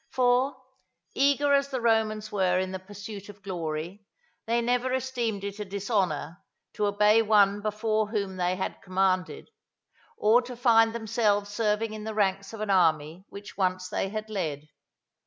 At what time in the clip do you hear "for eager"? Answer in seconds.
0.09-1.53